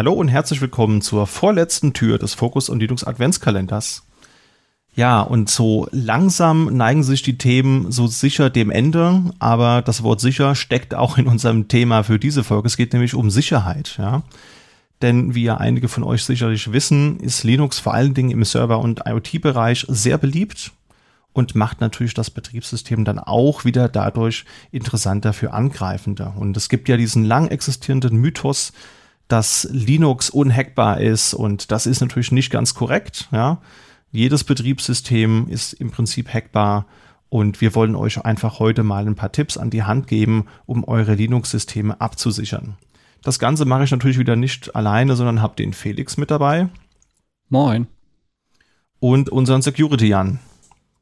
[0.00, 4.06] Hallo und herzlich willkommen zur vorletzten Tür des Focus und Linux Adventskalenders.
[4.94, 10.22] Ja, und so langsam neigen sich die Themen so sicher dem Ende, aber das Wort
[10.22, 12.66] sicher steckt auch in unserem Thema für diese Folge.
[12.66, 14.22] Es geht nämlich um Sicherheit, ja.
[15.02, 18.80] Denn wie ja einige von euch sicherlich wissen, ist Linux vor allen Dingen im Server-
[18.80, 20.72] und IoT-Bereich sehr beliebt
[21.34, 26.32] und macht natürlich das Betriebssystem dann auch wieder dadurch interessanter für Angreifende.
[26.36, 28.72] Und es gibt ja diesen lang existierenden Mythos,
[29.30, 33.28] dass Linux unhackbar ist und das ist natürlich nicht ganz korrekt.
[33.30, 33.60] Ja.
[34.10, 36.86] Jedes Betriebssystem ist im Prinzip hackbar
[37.28, 40.82] und wir wollen euch einfach heute mal ein paar Tipps an die Hand geben, um
[40.82, 42.76] eure Linux-Systeme abzusichern.
[43.22, 46.68] Das Ganze mache ich natürlich wieder nicht alleine, sondern habe den Felix mit dabei.
[47.48, 47.86] Moin.
[48.98, 50.40] Und unseren Security Jan.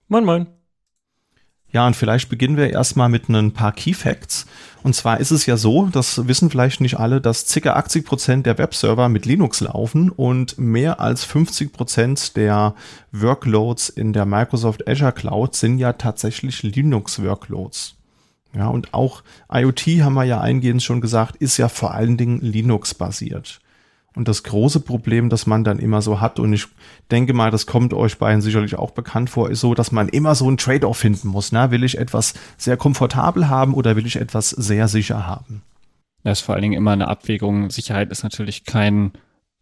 [0.09, 0.47] Moin, moin.
[1.71, 4.47] Ja, und vielleicht beginnen wir erstmal mit ein paar Key Facts.
[4.83, 7.75] Und zwar ist es ja so, das wissen vielleicht nicht alle, dass ca.
[7.75, 12.75] 80 Prozent der Webserver mit Linux laufen und mehr als 50 Prozent der
[13.13, 17.97] Workloads in der Microsoft Azure Cloud sind ja tatsächlich Linux-Workloads.
[18.55, 19.23] Ja, und auch
[19.53, 23.61] IoT haben wir ja eingehend schon gesagt, ist ja vor allen Dingen Linux-basiert.
[24.19, 26.67] Und das große Problem, das man dann immer so hat, und ich
[27.09, 30.35] denke mal, das kommt euch beiden sicherlich auch bekannt vor, ist so, dass man immer
[30.35, 31.53] so ein Trade-off finden muss.
[31.53, 31.71] Ne?
[31.71, 35.63] Will ich etwas sehr komfortabel haben oder will ich etwas sehr sicher haben?
[36.25, 37.71] Das ist vor allen Dingen immer eine Abwägung.
[37.71, 39.13] Sicherheit ist natürlich kein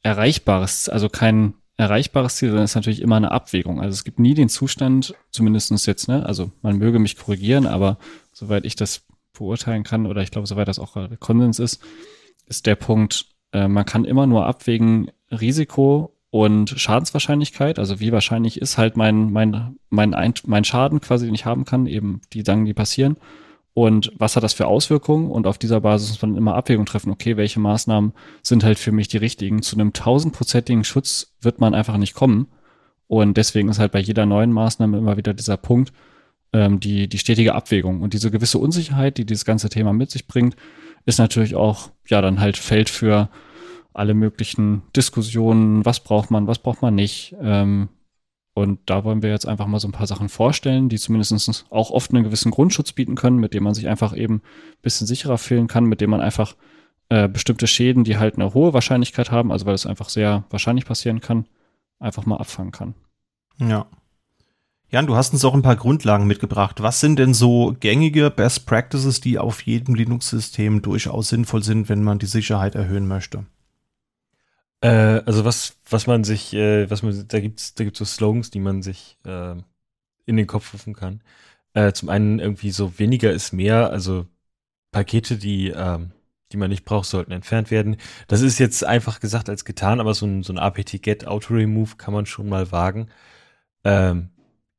[0.01, 3.83] erreichbares, also kein erreichbares Ziel, sondern ist natürlich immer eine Abwägung.
[3.83, 7.99] Also es gibt nie den Zustand, zumindestens jetzt, ne, also man möge mich korrigieren, aber
[8.33, 9.03] soweit ich das
[9.37, 11.83] beurteilen kann, oder ich glaube, soweit das auch Konsens ist,
[12.47, 18.61] ist der Punkt, äh, man kann immer nur abwägen Risiko und Schadenswahrscheinlichkeit, also wie wahrscheinlich
[18.61, 22.43] ist halt mein, mein, mein, ein, mein Schaden quasi, den ich haben kann, eben die
[22.43, 23.17] Sachen, die passieren.
[23.73, 25.31] Und was hat das für Auswirkungen?
[25.31, 28.91] Und auf dieser Basis muss man immer Abwägung treffen, okay, welche Maßnahmen sind halt für
[28.91, 29.61] mich die richtigen?
[29.61, 32.49] Zu einem tausendprozentigen Schutz wird man einfach nicht kommen.
[33.07, 35.93] Und deswegen ist halt bei jeder neuen Maßnahme immer wieder dieser Punkt,
[36.55, 38.01] ähm, die, die stetige Abwägung.
[38.01, 40.57] Und diese gewisse Unsicherheit, die dieses ganze Thema mit sich bringt,
[41.07, 43.31] ist natürlich auch, ja, dann halt Feld für
[43.95, 47.35] alle möglichen Diskussionen, was braucht man, was braucht man nicht.
[47.41, 47.89] Ähm,
[48.53, 51.91] und da wollen wir jetzt einfach mal so ein paar Sachen vorstellen, die zumindest auch
[51.91, 55.39] oft einen gewissen Grundschutz bieten können, mit dem man sich einfach eben ein bisschen sicherer
[55.39, 56.57] fühlen kann, mit dem man einfach
[57.09, 60.87] äh, bestimmte Schäden, die halt eine hohe Wahrscheinlichkeit haben, also weil es einfach sehr wahrscheinlich
[60.87, 61.47] passieren kann,
[61.99, 62.95] einfach mal abfangen kann.
[63.59, 63.87] Ja.
[64.89, 66.81] Jan, du hast uns auch ein paar Grundlagen mitgebracht.
[66.81, 72.05] Was sind denn so gängige Best Practices, die auf jedem Linux-System durchaus sinnvoll sind, wenn
[72.05, 73.47] man die Sicherheit erhöhen möchte?
[74.81, 78.51] Äh, also was, was man sich, äh, was man, da gibt's, da gibt's so Slogans,
[78.51, 79.57] die man sich äh,
[80.25, 81.21] in den Kopf rufen kann.
[81.75, 84.27] Äh, zum einen irgendwie so weniger ist mehr, also
[84.93, 86.13] Pakete, die, ähm,
[86.53, 87.97] die man nicht braucht, sollten entfernt werden.
[88.29, 92.15] Das ist jetzt einfach gesagt als getan, aber so ein, so ein apt-get Auto-Remove kann
[92.15, 93.09] man schon mal wagen.
[93.85, 94.31] Ähm,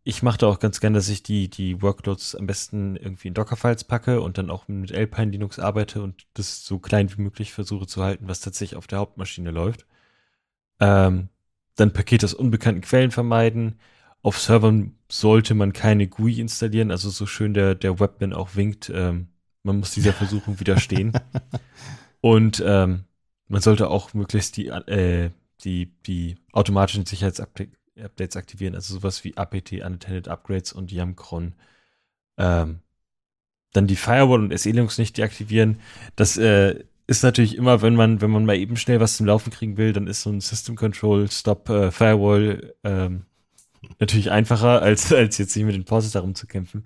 [0.08, 3.34] ich mache da auch ganz gern, dass ich die, die Workloads am besten irgendwie in
[3.34, 7.52] Dockerfiles packe und dann auch mit Alpine Linux arbeite und das so klein wie möglich
[7.52, 9.86] versuche zu halten, was tatsächlich auf der Hauptmaschine läuft.
[10.80, 11.28] Ähm,
[11.76, 13.82] dann Pakete aus unbekannten Quellen vermeiden.
[14.22, 18.90] Auf Servern sollte man keine GUI installieren, also so schön der, der Webman auch winkt,
[18.96, 19.28] ähm,
[19.64, 21.12] man muss dieser Versuchung widerstehen.
[22.22, 23.04] Und ähm,
[23.50, 25.32] man sollte auch möglichst die, äh,
[25.66, 31.56] die, die automatischen Sicherheitsupdates Updates aktivieren, also sowas wie apt, unattended upgrades und yamcron.
[32.38, 32.80] Ähm,
[33.74, 35.80] dann die Firewall und SE-Linux nicht deaktivieren.
[36.16, 39.52] Das äh, ist natürlich immer, wenn man, wenn man mal eben schnell was zum Laufen
[39.52, 43.26] kriegen will, dann ist so ein System Control Stop äh, Firewall ähm,
[44.00, 46.86] natürlich einfacher, als, als jetzt sich mit den Pauses darum zu kämpfen.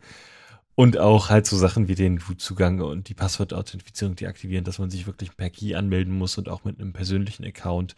[0.76, 5.06] Und auch halt so Sachen wie den Root-Zugang und die Passwort-Authentifizierung deaktivieren, dass man sich
[5.06, 7.96] wirklich per Key anmelden muss und auch mit einem persönlichen Account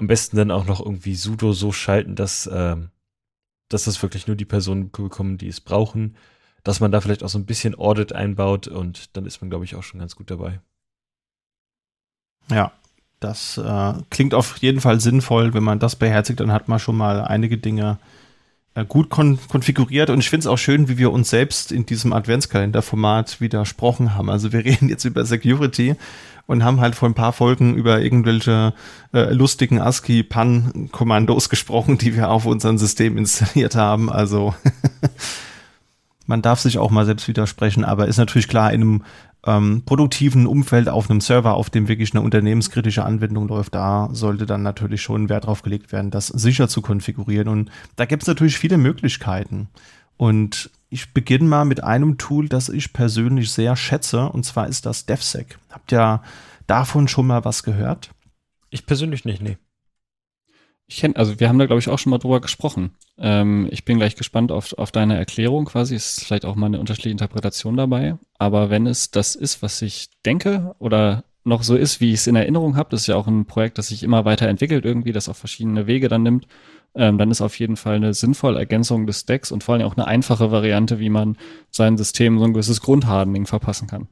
[0.00, 2.76] am besten dann auch noch irgendwie sudo so schalten, dass, äh,
[3.68, 6.16] dass das wirklich nur die Personen bekommen, die es brauchen.
[6.64, 9.64] Dass man da vielleicht auch so ein bisschen Audit einbaut und dann ist man, glaube
[9.64, 10.60] ich, auch schon ganz gut dabei.
[12.50, 12.72] Ja,
[13.20, 15.54] das äh, klingt auf jeden Fall sinnvoll.
[15.54, 17.98] Wenn man das beherzigt, dann hat man schon mal einige Dinge
[18.88, 20.10] gut kon konfiguriert.
[20.10, 24.30] Und ich finde es auch schön, wie wir uns selbst in diesem Adventskalender-Format widersprochen haben.
[24.30, 25.96] Also wir reden jetzt über Security
[26.46, 28.74] und haben halt vor ein paar Folgen über irgendwelche
[29.12, 34.10] äh, lustigen ASCII-PAN-Kommandos gesprochen, die wir auf unserem System installiert haben.
[34.10, 34.54] Also
[36.26, 39.02] man darf sich auch mal selbst widersprechen, aber ist natürlich klar, in einem
[39.46, 44.46] ähm, produktiven Umfeld auf einem Server, auf dem wirklich eine unternehmenskritische Anwendung läuft, da sollte
[44.46, 47.48] dann natürlich schon Wert drauf gelegt werden, das sicher zu konfigurieren.
[47.48, 49.68] Und da gibt es natürlich viele Möglichkeiten.
[50.16, 54.84] Und ich beginne mal mit einem Tool, das ich persönlich sehr schätze, und zwar ist
[54.84, 55.58] das DevSec.
[55.70, 56.22] Habt ihr
[56.66, 58.10] davon schon mal was gehört?
[58.68, 59.56] Ich persönlich nicht, nee.
[60.90, 62.90] Ich kenne, also wir haben da, glaube ich, auch schon mal drüber gesprochen.
[63.16, 65.94] Ähm, ich bin gleich gespannt auf, auf deine Erklärung quasi.
[65.94, 68.18] Ist vielleicht auch mal eine unterschiedliche Interpretation dabei.
[68.38, 72.26] Aber wenn es das ist, was ich denke oder noch so ist, wie ich es
[72.26, 75.12] in Erinnerung habe, das ist ja auch ein Projekt, das sich immer weiter entwickelt irgendwie,
[75.12, 76.48] das auf verschiedene Wege dann nimmt,
[76.96, 79.96] ähm, dann ist auf jeden Fall eine sinnvolle Ergänzung des Decks und vor allem auch
[79.96, 81.36] eine einfache Variante, wie man
[81.70, 84.08] sein System so ein gewisses Grundhardening verpassen kann.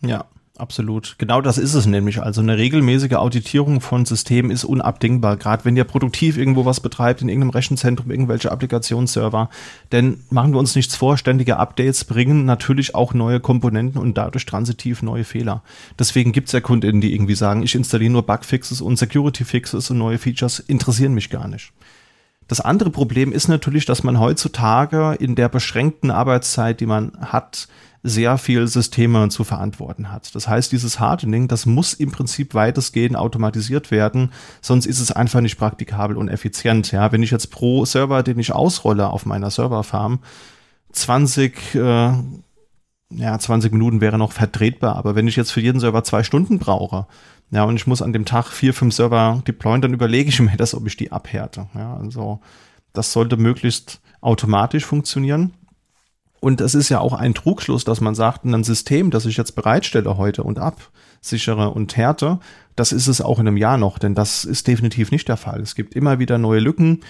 [0.00, 0.26] Ja,
[0.58, 1.16] absolut.
[1.18, 2.22] Genau das ist es nämlich.
[2.22, 7.22] Also eine regelmäßige Auditierung von Systemen ist unabdingbar, gerade wenn ihr produktiv irgendwo was betreibt,
[7.22, 9.50] in irgendeinem Rechenzentrum, irgendwelche Applikationsserver.
[9.92, 14.46] Denn machen wir uns nichts vor, ständige Updates bringen natürlich auch neue Komponenten und dadurch
[14.46, 15.62] transitiv neue Fehler.
[15.98, 19.98] Deswegen gibt es ja KundInnen, die irgendwie sagen, ich installiere nur Bugfixes und Security-Fixes und
[19.98, 21.72] neue Features interessieren mich gar nicht.
[22.52, 27.66] Das andere Problem ist natürlich, dass man heutzutage in der beschränkten Arbeitszeit, die man hat,
[28.02, 30.34] sehr viel Systeme zu verantworten hat.
[30.34, 35.40] Das heißt, dieses Hardening, das muss im Prinzip weitestgehend automatisiert werden, sonst ist es einfach
[35.40, 36.92] nicht praktikabel und effizient.
[36.92, 40.18] Ja, wenn ich jetzt pro Server, den ich ausrolle auf meiner Serverfarm,
[40.92, 42.12] 20 äh,
[43.16, 46.58] ja, 20 Minuten wäre noch vertretbar, aber wenn ich jetzt für jeden Server zwei Stunden
[46.58, 47.06] brauche,
[47.50, 50.56] ja, und ich muss an dem Tag vier, fünf Server deployen, dann überlege ich mir
[50.56, 51.66] das, ob ich die abhärte.
[51.74, 52.40] Ja, also
[52.92, 55.52] das sollte möglichst automatisch funktionieren.
[56.40, 59.54] Und es ist ja auch ein Trugschluss, dass man sagt, ein System, das ich jetzt
[59.54, 62.40] bereitstelle heute und absichere und härte,
[62.76, 65.60] das ist es auch in einem Jahr noch, denn das ist definitiv nicht der Fall.
[65.60, 67.00] Es gibt immer wieder neue Lücken,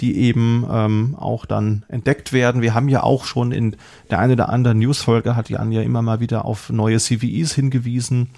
[0.00, 2.62] die eben ähm, auch dann entdeckt werden.
[2.62, 3.76] Wir haben ja auch schon in
[4.10, 8.30] der einen oder anderen Newsfolge hat Jan ja immer mal wieder auf neue CVEs hingewiesen.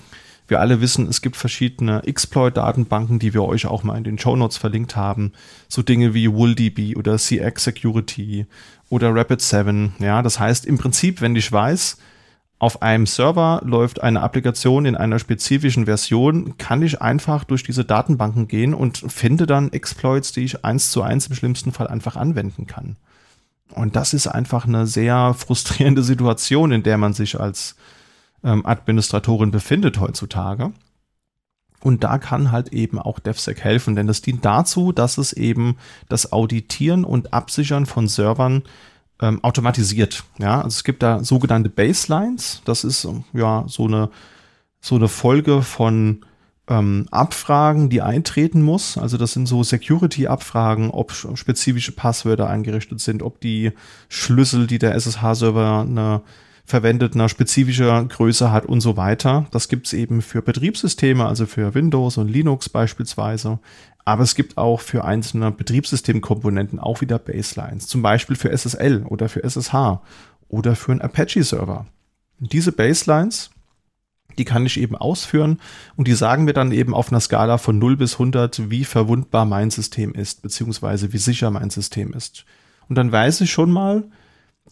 [0.47, 4.37] Wir alle wissen, es gibt verschiedene Exploit-Datenbanken, die wir euch auch mal in den Show
[4.37, 5.33] Notes verlinkt haben.
[5.69, 8.47] So Dinge wie WoolDB oder CX Security
[8.91, 9.93] oder Rapid7.
[10.01, 11.97] Ja, das heißt im Prinzip, wenn ich weiß,
[12.59, 17.85] auf einem Server läuft eine Applikation in einer spezifischen Version, kann ich einfach durch diese
[17.85, 22.17] Datenbanken gehen und finde dann Exploits, die ich eins zu eins im schlimmsten Fall einfach
[22.17, 22.97] anwenden kann.
[23.73, 27.77] Und das ist einfach eine sehr frustrierende Situation, in der man sich als
[28.45, 30.73] ähm, Administratorin befindet heutzutage.
[31.81, 35.77] Und da kann halt eben auch DevSec helfen, denn das dient dazu, dass es eben
[36.09, 38.63] das Auditieren und Absichern von Servern
[39.21, 40.25] ähm, automatisiert.
[40.39, 42.63] Ja, also es gibt da sogenannte Baselines.
[42.65, 44.11] Das ist ja so eine
[44.81, 46.27] so eine Folge von
[46.69, 48.99] ähm, Abfragen, die eintreten muss.
[48.99, 53.73] Also das sind so Security-Abfragen, ob spezifische Passwörter eingerichtet sind, ob die
[54.09, 56.23] Schlüssel, die der SSH-Server eine
[56.67, 59.47] verwendet, eine spezifische Größe hat und so weiter.
[59.51, 63.59] Das gibt's eben für Betriebssysteme, also für Windows und Linux beispielsweise.
[64.05, 69.29] Aber es gibt auch für einzelne Betriebssystemkomponenten auch wieder Baselines, zum Beispiel für SSL oder
[69.29, 70.01] für SSH
[70.49, 71.87] oder für einen Apache-Server.
[72.39, 73.51] Diese Baselines,
[74.37, 75.61] die kann ich eben ausführen
[75.97, 79.47] und die sagen mir dann eben auf einer Skala von 0 bis 100, wie verwundbar
[79.47, 82.45] mein System ist, beziehungsweise wie sicher mein System ist.
[82.89, 84.05] Und dann weiß ich schon mal,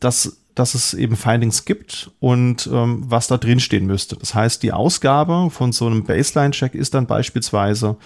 [0.00, 4.16] dass dass es eben Findings gibt und ähm, was da drin stehen müsste.
[4.16, 7.96] Das heißt, die Ausgabe von so einem Baseline-Check ist dann beispielsweise,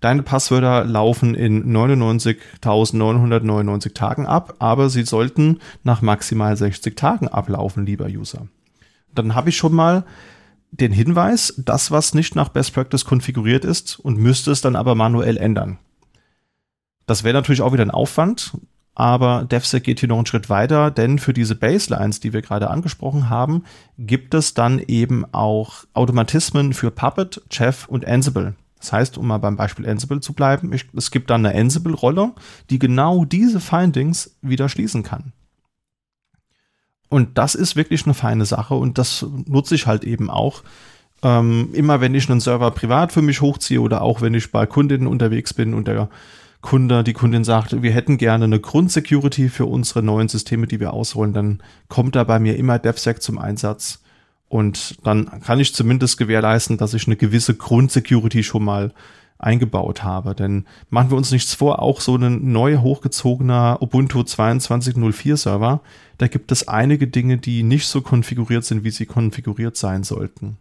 [0.00, 7.86] deine Passwörter laufen in 99.999 Tagen ab, aber sie sollten nach maximal 60 Tagen ablaufen,
[7.86, 8.48] lieber User.
[9.14, 10.04] Dann habe ich schon mal
[10.70, 14.94] den Hinweis, das, was nicht nach Best Practice konfiguriert ist und müsste es dann aber
[14.94, 15.78] manuell ändern.
[17.06, 18.52] Das wäre natürlich auch wieder ein Aufwand.
[18.96, 22.70] Aber DevSec geht hier noch einen Schritt weiter, denn für diese Baselines, die wir gerade
[22.70, 23.64] angesprochen haben,
[23.98, 28.54] gibt es dann eben auch Automatismen für Puppet, Chef und Ansible.
[28.84, 32.32] Das heißt, um mal beim Beispiel Ansible zu bleiben, ich, es gibt dann eine Ansible-Rolle,
[32.68, 35.32] die genau diese Findings wieder schließen kann.
[37.08, 40.62] Und das ist wirklich eine feine Sache und das nutze ich halt eben auch.
[41.22, 44.66] Ähm, immer wenn ich einen Server privat für mich hochziehe oder auch wenn ich bei
[44.66, 46.10] Kundinnen unterwegs bin und der
[46.60, 50.92] Kunde, die Kundin sagt, wir hätten gerne eine Grundsecurity für unsere neuen Systeme, die wir
[50.92, 54.03] ausrollen, dann kommt da bei mir immer DevSec zum Einsatz.
[54.48, 58.92] Und dann kann ich zumindest gewährleisten, dass ich eine gewisse Grundsecurity schon mal
[59.38, 60.34] eingebaut habe.
[60.34, 65.80] Denn machen wir uns nichts vor, auch so ein neu hochgezogener Ubuntu 22.04 Server,
[66.18, 70.58] da gibt es einige Dinge, die nicht so konfiguriert sind, wie sie konfiguriert sein sollten.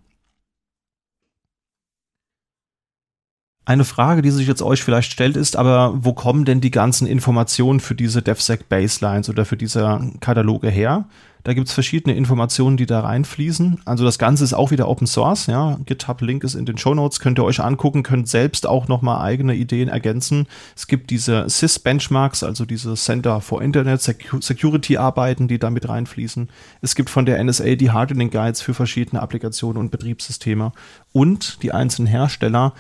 [3.66, 7.08] Eine Frage, die sich jetzt euch vielleicht stellt, ist aber, wo kommen denn die ganzen
[7.08, 11.08] Informationen für diese DevSec Baselines oder für diese Kataloge her?
[11.44, 13.82] Da gibt's verschiedene Informationen, die da reinfließen.
[13.84, 15.78] Also das Ganze ist auch wieder Open Source, ja.
[15.86, 19.54] GitHub-Link ist in den Show Notes, könnt ihr euch angucken, könnt selbst auch nochmal eigene
[19.54, 20.48] Ideen ergänzen.
[20.76, 26.50] Es gibt diese SIS-Benchmarks, also diese Center for Internet Security-Arbeiten, die da mit reinfließen.
[26.82, 30.72] Es gibt von der NSA die Hardening Guides für verschiedene Applikationen und Betriebssysteme
[31.12, 32.74] und die einzelnen Hersteller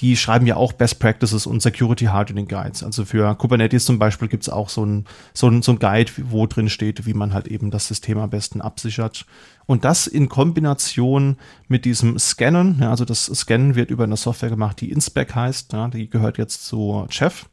[0.00, 2.82] die schreiben ja auch Best Practices und Security Hardening Guides.
[2.82, 5.04] Also für Kubernetes zum Beispiel gibt es auch so ein,
[5.34, 8.30] so, ein, so ein Guide, wo drin steht, wie man halt eben das System am
[8.30, 9.26] besten absichert.
[9.66, 11.36] Und das in Kombination
[11.68, 15.74] mit diesem Scannen, ja, also das Scannen wird über eine Software gemacht, die Inspec heißt,
[15.74, 17.46] ja, die gehört jetzt zu Chef.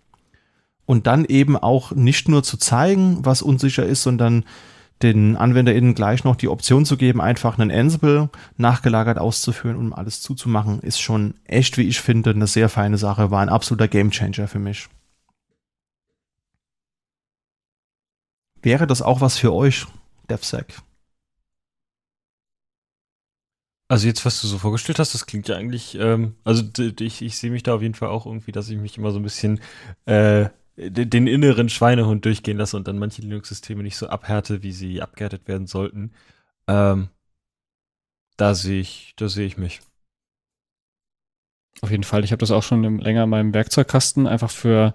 [0.85, 4.45] Und dann eben auch nicht nur zu zeigen, was unsicher ist, sondern
[5.03, 10.21] den AnwenderInnen gleich noch die Option zu geben, einfach einen Ansible nachgelagert auszuführen, um alles
[10.21, 14.47] zuzumachen, ist schon echt, wie ich finde, eine sehr feine Sache, war ein absoluter Gamechanger
[14.47, 14.87] für mich.
[18.61, 19.85] Wäre das auch was für euch,
[20.29, 20.81] DevSec?
[23.89, 26.63] Also jetzt, was du so vorgestellt hast, das klingt ja eigentlich, ähm, also
[26.99, 29.19] ich, ich sehe mich da auf jeden Fall auch irgendwie, dass ich mich immer so
[29.19, 29.61] ein bisschen
[30.05, 35.01] äh, den inneren Schweinehund durchgehen lasse und dann manche Linux-Systeme nicht so abhärte, wie sie
[35.01, 36.11] abgehärtet werden sollten.
[36.67, 37.09] Ähm,
[38.37, 39.81] da sehe ich, da sehe ich mich.
[41.81, 42.23] Auf jeden Fall.
[42.23, 44.93] Ich habe das auch schon länger in meinem Werkzeugkasten einfach für,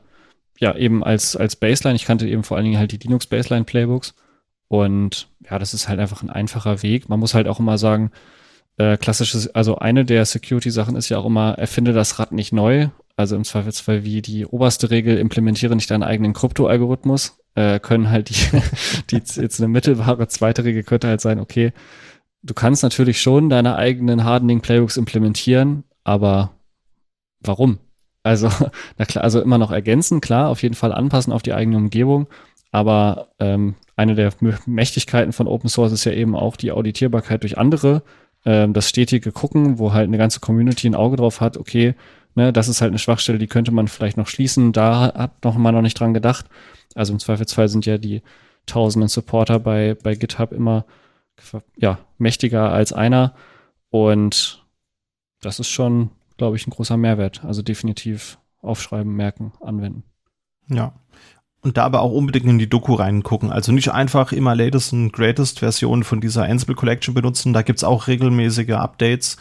[0.59, 1.97] ja, eben als, als Baseline.
[1.97, 4.15] Ich kannte eben vor allen Dingen halt die Linux Baseline Playbooks.
[4.69, 7.09] Und ja, das ist halt einfach ein einfacher Weg.
[7.09, 8.13] Man muss halt auch immer sagen,
[8.79, 12.89] äh, klassisches, also eine der Security-Sachen ist ja auch immer, erfinde das Rad nicht neu.
[13.17, 18.31] Also im Zweifelsfall wie die oberste Regel, implementiere nicht deinen eigenen Krypto-Algorithmus, äh, können halt
[18.31, 18.35] die,
[19.11, 21.73] die jetzt eine mittelbare zweite Regel könnte halt sein, okay,
[22.43, 26.53] du kannst natürlich schon deine eigenen Hardening-Playbooks implementieren, aber
[27.41, 27.79] warum?
[28.23, 28.49] Also,
[28.99, 32.29] na klar, also immer noch ergänzen, klar, auf jeden Fall anpassen auf die eigene Umgebung,
[32.71, 34.33] aber ähm, eine der
[34.67, 38.03] Mächtigkeiten von Open Source ist ja eben auch die Auditierbarkeit durch andere,
[38.45, 41.95] ähm, das stetige Gucken, wo halt eine ganze Community ein Auge drauf hat, okay,
[42.35, 44.73] Ne, das ist halt eine Schwachstelle, die könnte man vielleicht noch schließen.
[44.73, 46.47] Da hat noch mal noch nicht dran gedacht.
[46.95, 48.23] Also im Zweifelsfall sind ja die
[48.67, 50.87] tausenden Supporter bei, bei GitHub immer
[51.77, 53.35] ja, mächtiger als einer.
[53.91, 54.65] Und
[55.41, 57.45] das ist schon, glaube ich, ein großer Mehrwert.
[57.45, 60.05] Also definitiv aufschreiben, merken, anwenden.
[60.69, 60.95] Ja.
[61.61, 63.53] Und da aber auch unbedingt in die Doku reingucken.
[63.53, 67.53] Also nicht einfach immer latest und greatest Version von dieser Ansible Collection benutzen.
[67.53, 69.37] Da gibt's auch regelmäßige Updates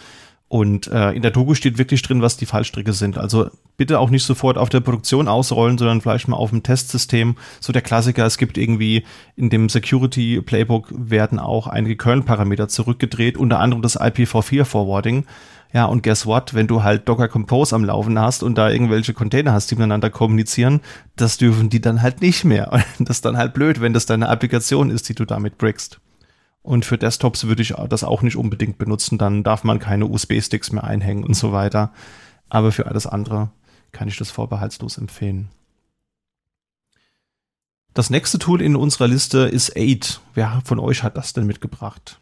[0.52, 3.18] und äh, in der Doku steht wirklich drin, was die Fallstricke sind.
[3.18, 7.38] Also bitte auch nicht sofort auf der Produktion ausrollen, sondern vielleicht mal auf dem Testsystem.
[7.62, 9.06] So der Klassiker, es gibt irgendwie
[9.38, 15.26] in dem Security Playbook werden auch einige Kernel-Parameter zurückgedreht, unter anderem das IPv4 Forwarding.
[15.72, 16.54] Ja, und guess what?
[16.54, 20.10] Wenn du halt Docker Compose am Laufen hast und da irgendwelche Container hast, die miteinander
[20.10, 20.82] kommunizieren,
[21.16, 22.74] das dürfen die dann halt nicht mehr.
[22.74, 26.02] Und das ist dann halt blöd, wenn das deine Applikation ist, die du damit brickst.
[26.64, 29.18] Und für Desktops würde ich das auch nicht unbedingt benutzen.
[29.18, 31.92] Dann darf man keine USB-Sticks mehr einhängen und so weiter.
[32.50, 33.50] Aber für alles andere
[33.92, 35.50] kann ich das vorbehaltslos empfehlen.
[37.94, 40.22] Das nächste Tool in unserer Liste ist Aid.
[40.34, 42.22] Wer von euch hat das denn mitgebracht?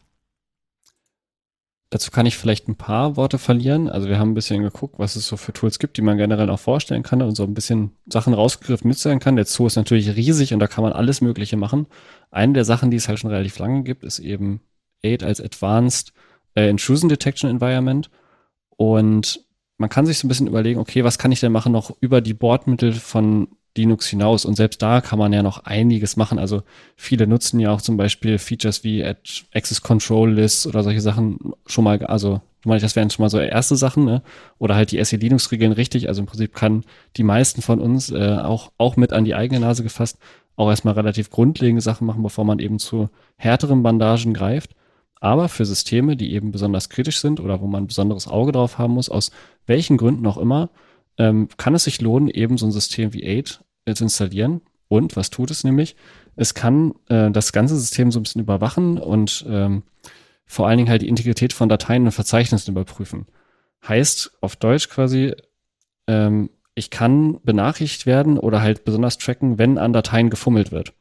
[1.92, 3.90] Dazu kann ich vielleicht ein paar Worte verlieren.
[3.90, 6.50] Also wir haben ein bisschen geguckt, was es so für Tools gibt, die man generell
[6.52, 9.36] auch vorstellen kann und so ein bisschen Sachen rausgegriffen mitzählen kann.
[9.36, 11.88] Der Zoo ist natürlich riesig und da kann man alles Mögliche machen.
[12.30, 14.62] Eine der Sachen, die es halt schon relativ lange gibt, ist eben
[15.02, 16.14] Aid als Advanced
[16.56, 18.12] äh, Intrusion Detection Environment.
[18.70, 19.44] Und
[19.78, 22.22] man kann sich so ein bisschen überlegen, okay, was kann ich denn machen noch über
[22.22, 24.46] die Bordmittel von Linux hinaus.
[24.46, 26.40] Und selbst da kann man ja noch einiges machen.
[26.40, 26.64] Also
[26.96, 31.84] viele nutzen ja auch zum Beispiel Features wie Access Control Lists oder solche Sachen schon
[31.84, 34.22] mal, also das wären schon mal so erste Sachen, ne?
[34.58, 36.10] Oder halt die SE Linux Regeln richtig.
[36.10, 36.84] Also im Prinzip kann
[37.16, 40.18] die meisten von uns äh, auch, auch mit an die eigene Nase gefasst
[40.60, 44.76] auch erstmal relativ grundlegende Sachen machen, bevor man eben zu härteren Bandagen greift.
[45.22, 48.78] Aber für Systeme, die eben besonders kritisch sind oder wo man ein besonderes Auge drauf
[48.78, 49.32] haben muss, aus
[49.68, 50.70] welchen Gründen auch immer,
[51.20, 54.62] ähm, kann es sich lohnen, eben so ein System wie Aid zu installieren.
[54.88, 55.96] Und was tut es nämlich?
[56.36, 59.84] Es kann äh, das ganze System so ein bisschen überwachen und ähm,
[60.46, 63.28] vor allen Dingen halt die Integrität von Dateien und Verzeichnissen überprüfen.
[63.88, 65.36] Heißt auf Deutsch quasi,
[66.08, 70.94] ähm, ich kann benachrichtigt werden oder halt besonders tracken, wenn an Dateien gefummelt wird.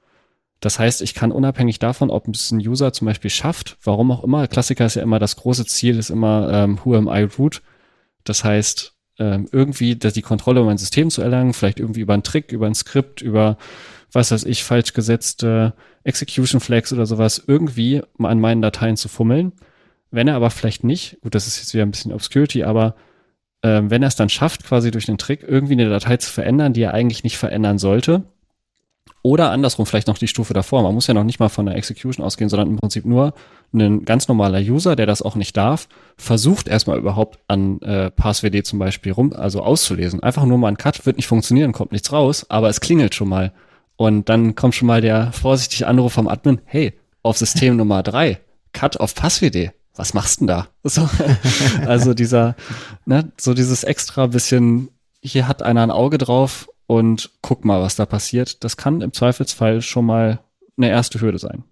[0.61, 4.25] Das heißt, ich kann unabhängig davon, ob es ein User zum Beispiel schafft, warum auch
[4.25, 7.63] immer, Klassiker ist ja immer, das große Ziel ist immer, ähm, who am I root?
[8.25, 12.15] Das heißt, ähm, irgendwie dass die Kontrolle über mein System zu erlangen, vielleicht irgendwie über
[12.15, 13.59] einen Trick, über ein Skript, über
[14.13, 19.53] was weiß ich, falsch gesetzte Execution Flags oder sowas, irgendwie an meinen Dateien zu fummeln.
[20.11, 22.95] Wenn er aber vielleicht nicht, gut, das ist jetzt wieder ein bisschen Obscurity, aber
[23.63, 26.73] ähm, wenn er es dann schafft, quasi durch den Trick irgendwie eine Datei zu verändern,
[26.73, 28.25] die er eigentlich nicht verändern sollte,
[29.29, 30.83] oder andersrum vielleicht noch die Stufe davor.
[30.83, 33.35] Man muss ja noch nicht mal von der Execution ausgehen, sondern im Prinzip nur
[33.75, 38.65] ein ganz normaler User, der das auch nicht darf, versucht erstmal überhaupt an äh, PassWD
[38.65, 40.23] zum Beispiel rum, also auszulesen.
[40.23, 43.29] Einfach nur mal ein Cut, wird nicht funktionieren, kommt nichts raus, aber es klingelt schon
[43.29, 43.53] mal.
[43.97, 48.41] Und dann kommt schon mal der vorsichtige Anruf vom Admin, hey, auf System Nummer drei,
[48.73, 49.73] Cut auf PassWD.
[49.95, 50.69] was machst du denn da?
[50.85, 51.07] So,
[51.87, 52.57] also dieser,
[53.05, 54.89] ne, so dieses extra bisschen,
[55.21, 58.65] hier hat einer ein Auge drauf und guck mal, was da passiert.
[58.65, 60.41] Das kann im Zweifelsfall schon mal
[60.77, 61.63] eine erste Hürde sein.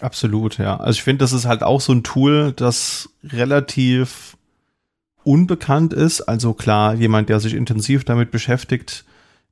[0.00, 0.76] Absolut, ja.
[0.76, 4.36] Also ich finde, das ist halt auch so ein Tool, das relativ
[5.24, 6.20] unbekannt ist.
[6.22, 9.04] Also klar, jemand, der sich intensiv damit beschäftigt,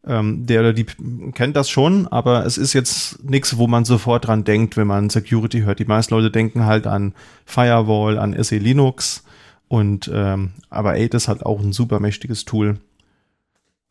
[0.06, 0.86] ähm, der oder die
[1.32, 5.10] kennt das schon, aber es ist jetzt nichts, wo man sofort dran denkt, wenn man
[5.10, 5.80] Security hört.
[5.80, 7.14] Die meisten Leute denken halt an
[7.46, 9.24] Firewall, an SE Linux
[9.66, 12.78] und ähm, aber 8 ist halt auch ein super mächtiges Tool.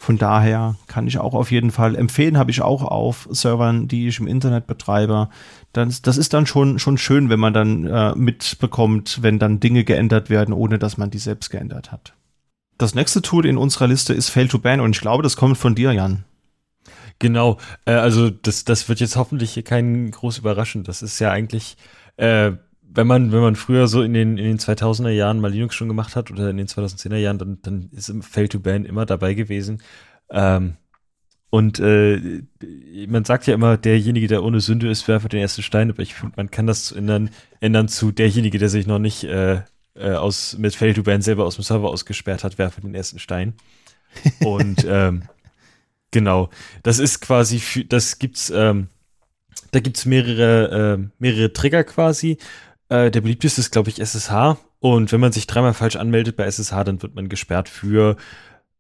[0.04, 4.10] Von daher kann ich auch auf jeden Fall empfehlen, habe ich auch auf Servern, die
[4.10, 5.30] ich im Internet betreibe.
[5.72, 9.86] Das, das ist dann schon, schon schön, wenn man dann äh, mitbekommt, wenn dann Dinge
[9.86, 12.16] geändert werden, ohne dass man die selbst geändert hat.
[12.78, 15.58] Das nächste Tool in unserer Liste ist Fail to Ban und ich glaube, das kommt
[15.58, 16.26] von dir, Jan.
[17.20, 20.84] Genau, äh, also das, das wird jetzt hoffentlich keinen groß überraschen.
[20.84, 21.78] Das ist ja eigentlich,
[22.18, 22.52] äh,
[22.96, 25.88] wenn man, wenn man früher so in den, in den 2000er Jahren mal Linux schon
[25.88, 29.06] gemacht hat oder in den 2010er Jahren, dann, dann ist im Fail to Ban immer
[29.06, 29.82] dabei gewesen.
[30.30, 30.76] Ähm,
[31.50, 32.42] und äh,
[33.08, 36.16] man sagt ja immer, derjenige, der ohne Sünde ist, werfe den ersten Stein, aber ich
[36.16, 39.62] finde, man kann das ändern, ändern zu derjenige, der sich noch nicht äh,
[39.96, 43.20] äh, aus, mit Fail to Ban selber aus dem Server ausgesperrt hat, werfe den ersten
[43.20, 43.54] Stein.
[44.40, 45.24] Und ähm,
[46.12, 46.50] genau,
[46.82, 48.88] das ist quasi, für, das gibt's, ähm,
[49.72, 52.38] da gibt's mehrere, äh, mehrere Trigger quasi.
[52.94, 54.58] Äh, der beliebteste ist, glaube ich, SSH.
[54.80, 58.18] Und wenn man sich dreimal falsch anmeldet bei SSH, dann wird man gesperrt für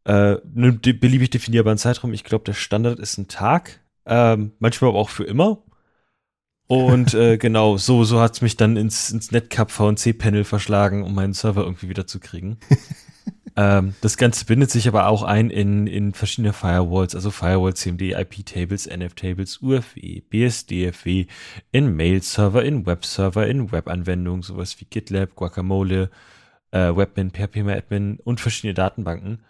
[0.04, 2.14] äh, einen beliebig definierbaren Zeitraum.
[2.14, 5.64] Ich glaube, der Standard ist ein Tag, ähm, manchmal aber auch für immer.
[6.68, 11.34] Und äh, genau, so, so hat's mich dann ins, ins Netcup VNC-Panel verschlagen, um meinen
[11.34, 12.60] Server irgendwie wieder zu kriegen.
[13.56, 18.14] ähm, das Ganze bindet sich aber auch ein in, in verschiedene Firewalls, also Firewall, CMD,
[18.14, 21.28] IP-Tables, NF-Tables, UFW, BSDFW,
[21.72, 26.10] in Mail-Server, in Web-Server, in Web-Anwendungen, sowas wie GitLab, Guacamole,
[26.72, 29.44] äh, Webmin, PHP-Admin und verschiedene Datenbanken.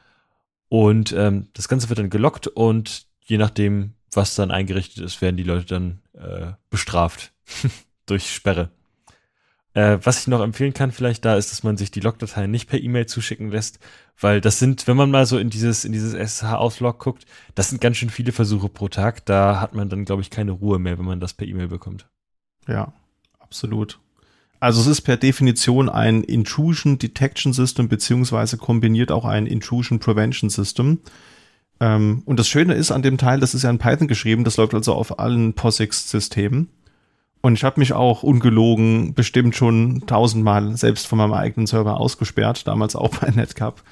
[0.68, 5.38] Und ähm, das Ganze wird dann gelockt und je nachdem, was dann eingerichtet ist, werden
[5.38, 7.32] die Leute dann äh, bestraft
[8.06, 8.70] durch Sperre.
[9.74, 12.70] Äh, was ich noch empfehlen kann vielleicht da ist, dass man sich die Logdateien nicht
[12.70, 13.80] per E-Mail zuschicken lässt,
[14.20, 17.82] weil das sind, wenn man mal so in dieses in dieses SSH-Auslog guckt, das sind
[17.82, 19.26] ganz schön viele Versuche pro Tag.
[19.26, 22.08] Da hat man dann glaube ich keine Ruhe mehr, wenn man das per E-Mail bekommt.
[22.68, 22.94] Ja,
[23.40, 24.00] absolut.
[24.60, 30.50] Also es ist per Definition ein Intrusion Detection System beziehungsweise kombiniert auch ein Intrusion Prevention
[30.50, 31.00] System.
[31.80, 34.58] Ähm, und das Schöne ist an dem Teil, das ist ja in Python geschrieben, das
[34.58, 36.70] läuft also auf allen POSIX-Systemen.
[37.46, 42.66] Und ich habe mich auch ungelogen bestimmt schon tausendmal selbst von meinem eigenen Server ausgesperrt,
[42.68, 43.84] damals auch bei Netcup.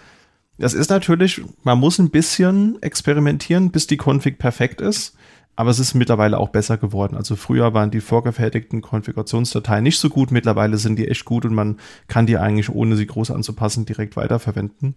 [0.58, 5.18] Das ist natürlich, man muss ein bisschen experimentieren, bis die Config perfekt ist.
[5.58, 7.18] Aber es ist mittlerweile auch besser geworden.
[7.18, 10.32] Also früher waren die vorgefertigten Konfigurationsdateien nicht so gut.
[10.32, 14.16] Mittlerweile sind die echt gut und man kann die eigentlich, ohne sie groß anzupassen, direkt
[14.16, 14.96] weiterverwenden.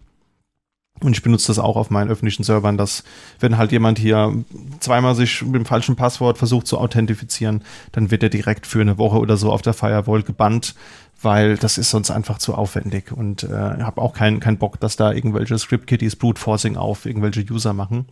[1.04, 3.04] Und ich benutze das auch auf meinen öffentlichen Servern, dass
[3.38, 4.42] wenn halt jemand hier
[4.80, 7.62] zweimal sich mit dem falschen Passwort versucht zu authentifizieren,
[7.92, 10.74] dann wird er direkt für eine Woche oder so auf der Firewall gebannt,
[11.20, 14.96] weil das ist sonst einfach zu aufwendig und äh, habe auch keinen keinen Bock, dass
[14.96, 18.06] da irgendwelche Script-Kitties Brute Forcing auf irgendwelche User machen.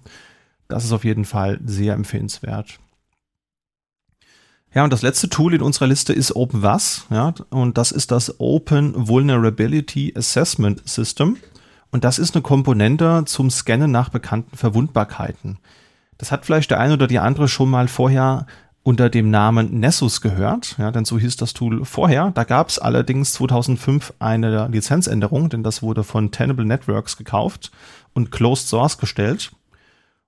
[0.68, 2.78] Das ist auf jeden Fall sehr empfehlenswert.
[4.74, 8.38] Ja, und das letzte Tool in unserer Liste ist OpenVAS, ja, und das ist das
[8.38, 11.38] Open Vulnerability Assessment System.
[11.92, 15.58] Und das ist eine Komponente zum Scannen nach bekannten Verwundbarkeiten.
[16.18, 18.46] Das hat vielleicht der eine oder die andere schon mal vorher
[18.82, 22.32] unter dem Namen Nessus gehört, ja, denn so hieß das Tool vorher.
[22.34, 27.70] Da gab es allerdings 2005 eine Lizenzänderung, denn das wurde von Tenable Networks gekauft
[28.12, 29.52] und Closed Source gestellt.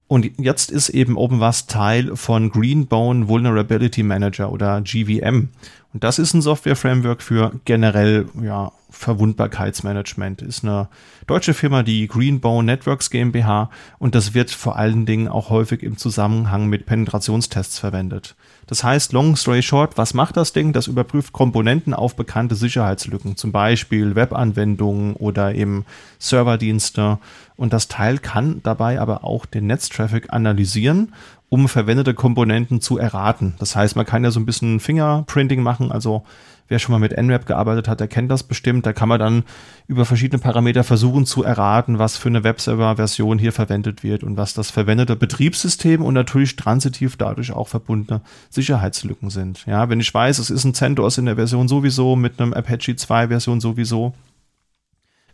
[0.06, 5.48] Und jetzt ist eben OpenVAS Teil von Greenbone Vulnerability Manager oder GVM.
[5.94, 10.42] Und das ist ein Software-Framework für generell ja, Verwundbarkeitsmanagement.
[10.42, 10.88] Ist eine
[11.28, 15.96] deutsche Firma, die Greenbone Networks GmbH und das wird vor allen Dingen auch häufig im
[15.96, 18.34] Zusammenhang mit Penetrationstests verwendet.
[18.66, 20.72] Das heißt, long story short, was macht das Ding?
[20.72, 25.86] Das überprüft Komponenten auf bekannte Sicherheitslücken, zum Beispiel Webanwendungen oder eben
[26.18, 27.18] Serverdienste.
[27.56, 31.12] Und das Teil kann dabei aber auch den Netztraffic analysieren,
[31.54, 33.54] um verwendete Komponenten zu erraten.
[33.60, 36.24] Das heißt, man kann ja so ein bisschen Fingerprinting machen, also
[36.66, 38.86] Wer schon mal mit NRAP gearbeitet hat, der kennt das bestimmt.
[38.86, 39.42] Da kann man dann
[39.86, 44.54] über verschiedene Parameter versuchen zu erraten, was für eine Webserver-Version hier verwendet wird und was
[44.54, 49.66] das verwendete Betriebssystem und natürlich transitiv dadurch auch verbundene Sicherheitslücken sind.
[49.66, 52.96] Ja, wenn ich weiß, es ist ein CentOS in der Version sowieso mit einem Apache
[52.96, 54.14] 2 Version sowieso,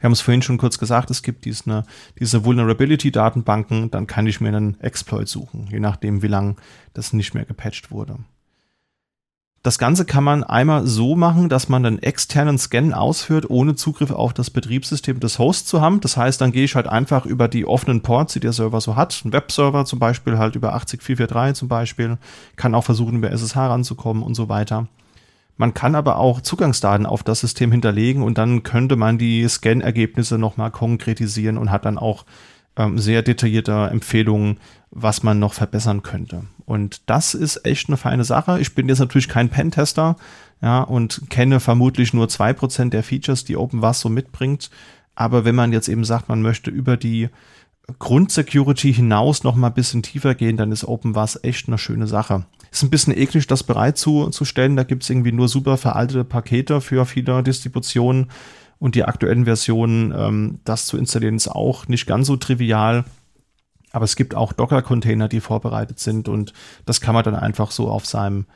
[0.01, 1.85] wir haben es vorhin schon kurz gesagt, es gibt diese,
[2.19, 6.57] diese Vulnerability-Datenbanken, dann kann ich mir einen Exploit suchen, je nachdem, wie lang
[6.95, 8.17] das nicht mehr gepatcht wurde.
[9.63, 14.11] Das Ganze kann man einmal so machen, dass man einen externen Scan ausführt, ohne Zugriff
[14.11, 16.01] auf das Betriebssystem des Hosts zu haben.
[16.01, 18.97] Das heißt, dann gehe ich halt einfach über die offenen Ports, die der Server so
[18.97, 22.17] hat, ein Webserver zum Beispiel, halt über 80443 zum Beispiel,
[22.57, 24.89] kann auch versuchen, über SSH ranzukommen und so weiter.
[25.61, 30.39] Man kann aber auch Zugangsdaten auf das System hinterlegen und dann könnte man die Scan-Ergebnisse
[30.39, 32.25] nochmal konkretisieren und hat dann auch
[32.77, 34.59] ähm, sehr detaillierte Empfehlungen,
[34.91, 36.45] was man noch verbessern könnte.
[36.65, 38.59] Und das ist echt eine feine Sache.
[38.59, 40.17] Ich bin jetzt natürlich kein Pentester,
[40.63, 44.71] ja, und kenne vermutlich nur zwei Prozent der Features, die OpenWAS so mitbringt.
[45.15, 47.29] Aber wenn man jetzt eben sagt, man möchte über die
[47.99, 52.45] Grundsecurity hinaus noch mal ein bisschen tiefer gehen, dann ist OpenWAS echt eine schöne Sache.
[52.71, 54.77] Ist ein bisschen eklig, das bereitzustellen.
[54.77, 58.31] Da gibt es irgendwie nur super veraltete Pakete für viele Distributionen
[58.79, 63.05] und die aktuellen Versionen, ähm, das zu installieren, ist auch nicht ganz so trivial.
[63.93, 66.53] Aber es gibt auch Docker-Container, die vorbereitet sind und
[66.87, 68.47] das kann man dann einfach so auf seinem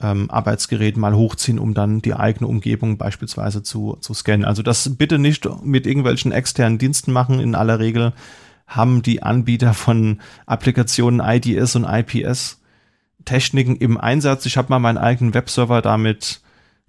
[0.00, 4.44] ähm, Arbeitsgerät mal hochziehen, um dann die eigene Umgebung beispielsweise zu, zu scannen.
[4.44, 7.38] Also das bitte nicht mit irgendwelchen externen Diensten machen.
[7.40, 8.12] In aller Regel
[8.68, 12.60] haben die Anbieter von Applikationen IDS und IPS
[13.24, 14.46] Techniken im Einsatz.
[14.46, 16.40] Ich habe mal meinen eigenen Webserver damit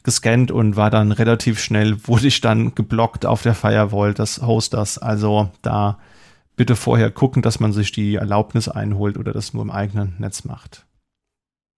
[0.04, 4.98] gescannt und war dann relativ schnell, wurde ich dann geblockt auf der Firewall des Hosters.
[4.98, 6.00] Also da
[6.56, 10.44] bitte vorher gucken, dass man sich die Erlaubnis einholt oder das nur im eigenen Netz
[10.44, 10.86] macht.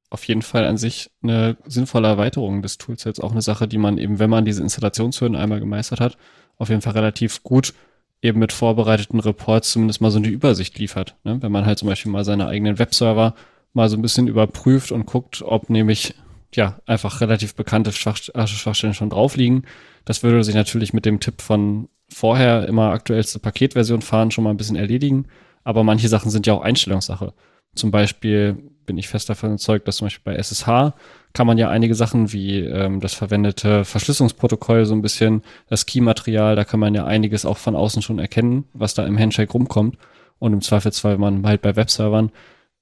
[0.10, 3.98] Auf jeden Fall an sich eine sinnvolle Erweiterung des Toolsets, auch eine Sache, die man
[3.98, 6.18] eben, wenn man diese Installationshürden einmal gemeistert hat,
[6.58, 7.74] auf jeden Fall relativ gut
[8.22, 11.16] eben mit vorbereiteten Reports zumindest mal so eine Übersicht liefert.
[11.24, 11.42] Ne?
[11.42, 13.36] Wenn man halt zum Beispiel mal seine eigenen Webserver
[13.74, 16.14] mal so ein bisschen überprüft und guckt, ob nämlich
[16.54, 19.64] ja einfach relativ bekannte Schwach Schwachstellen schon drauf liegen.
[20.06, 24.50] Das würde sich natürlich mit dem Tipp von vorher immer aktuellste Paketversion fahren, schon mal
[24.50, 25.28] ein bisschen erledigen.
[25.64, 27.34] Aber manche Sachen sind ja auch Einstellungssache.
[27.76, 30.94] Zum Beispiel bin ich fest davon überzeugt, dass zum Beispiel bei SSH
[31.34, 36.56] kann man ja einige Sachen wie ähm, das verwendete Verschlüsselungsprotokoll so ein bisschen, das Key-Material,
[36.56, 39.98] da kann man ja einiges auch von außen schon erkennen, was da im Handshake rumkommt.
[40.40, 42.32] Und im Zweifelsfall, wenn man halt bei Webservern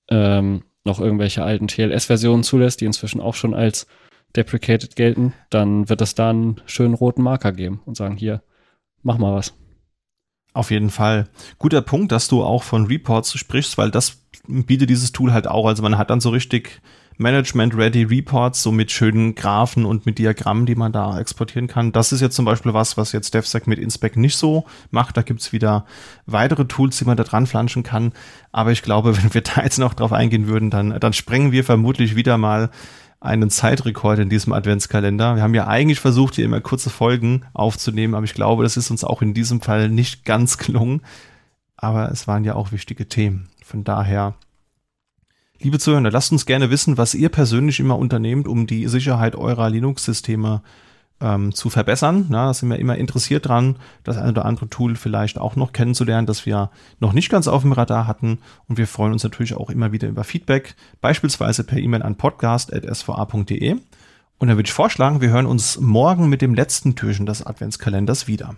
[0.09, 3.85] ähm, noch irgendwelche alten TLS-Versionen zulässt, die inzwischen auch schon als
[4.35, 8.41] deprecated gelten, dann wird es da einen schönen roten Marker geben und sagen, hier,
[9.03, 9.53] mach mal was.
[10.53, 11.27] Auf jeden Fall.
[11.57, 15.67] Guter Punkt, dass du auch von Reports sprichst, weil das bietet dieses Tool halt auch.
[15.67, 16.81] Also man hat dann so richtig
[17.19, 21.91] Management-Ready Reports, so mit schönen Graphen und mit Diagrammen, die man da exportieren kann.
[21.91, 25.17] Das ist jetzt zum Beispiel was, was jetzt DevSec mit Inspec nicht so macht.
[25.17, 25.85] Da gibt's wieder
[26.25, 28.13] weitere Tools, die man da dran flanschen kann.
[28.53, 31.65] Aber ich glaube, wenn wir da jetzt noch drauf eingehen würden, dann, dann sprengen wir
[31.65, 32.69] vermutlich wieder mal
[33.21, 35.35] einen Zeitrekord in diesem Adventskalender.
[35.35, 38.91] Wir haben ja eigentlich versucht, hier immer kurze Folgen aufzunehmen, aber ich glaube, das ist
[38.91, 41.01] uns auch in diesem Fall nicht ganz gelungen.
[41.75, 43.49] Aber es waren ja auch wichtige Themen.
[43.63, 44.35] Von daher,
[45.59, 49.69] liebe Zuhörer, lasst uns gerne wissen, was ihr persönlich immer unternehmt, um die Sicherheit eurer
[49.69, 50.61] Linux-Systeme
[51.21, 52.25] ähm, zu verbessern.
[52.29, 55.73] Na, da sind wir immer interessiert dran, das eine oder andere Tool vielleicht auch noch
[55.73, 58.39] kennenzulernen, das wir noch nicht ganz auf dem Radar hatten.
[58.67, 63.71] Und wir freuen uns natürlich auch immer wieder über Feedback, beispielsweise per E-Mail an podcast.sva.de.
[63.71, 68.27] Und dann würde ich vorschlagen, wir hören uns morgen mit dem letzten Türchen des Adventskalenders
[68.27, 68.55] wieder.